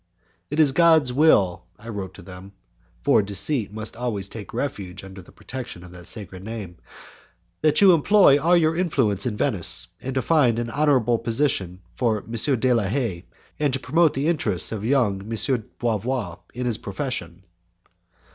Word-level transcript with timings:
"It 0.49 0.59
is 0.59 0.71
God's 0.71 1.13
will," 1.13 1.65
I 1.77 1.87
wrote 1.89 2.15
to 2.15 2.23
them 2.23 2.53
(for 3.03 3.21
deceit 3.21 3.71
must 3.71 3.95
always 3.95 4.29
take 4.29 4.51
refuge 4.51 5.03
under 5.03 5.21
the 5.21 5.31
protection 5.31 5.83
of 5.83 5.91
that 5.91 6.07
sacred 6.07 6.43
name), 6.43 6.77
"that 7.61 7.81
you 7.81 7.93
employ 7.93 8.41
all 8.41 8.57
your 8.57 8.75
influence 8.75 9.27
in 9.27 9.37
Venice 9.37 9.89
to 10.03 10.21
find 10.23 10.57
an 10.57 10.71
honourable 10.71 11.19
position 11.19 11.81
for 11.93 12.23
M. 12.23 12.31
de 12.59 12.73
la 12.73 12.85
Haye, 12.87 13.25
and 13.59 13.71
to 13.73 13.79
promote 13.79 14.15
the 14.15 14.27
interests 14.27 14.71
of 14.71 14.83
young 14.83 15.19
M. 15.21 15.63
Bavois 15.79 16.37
in 16.55 16.65
his 16.65 16.79
profession." 16.79 17.43